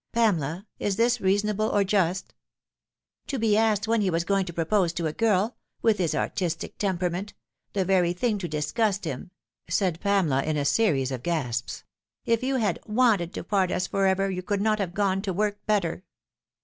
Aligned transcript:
"Pamela, 0.13 0.65
is 0.79 0.95
this 0.95 1.21
reasonable 1.21 1.69
or 1.69 1.83
just 1.83 2.33
?""To 3.27 3.37
be 3.37 3.55
asked 3.55 3.87
when 3.87 4.01
he 4.01 4.09
was 4.09 4.23
going 4.23 4.45
to 4.47 4.51
propose 4.53 4.93
to 4.93 5.05
a 5.05 5.13
girl 5.13 5.55
with 5.83 5.99
his 5.99 6.15
artistic 6.15 6.79
temperament 6.79 7.35
the 7.73 7.85
very 7.85 8.11
thing 8.11 8.39
to 8.39 8.47
disgust 8.47 9.05
him," 9.05 9.29
said 9.69 9.99
Pamela, 10.01 10.41
in 10.41 10.57
a 10.57 10.65
series 10.65 11.11
of 11.11 11.21
gasps." 11.21 11.83
If 12.33 12.41
you 12.41 12.55
had 12.55 12.79
WANTED 12.87 13.31
to 13.35 13.43
part 13.43 13.69
us 13.71 13.85
for 13.85 14.07
ever 14.07 14.31
you 14.31 14.41
could 14.41 14.59
not 14.59 14.79
have 14.79 14.95
gone, 14.95 15.21
to 15.21 15.33
work 15.33 15.63
better." 15.67 16.03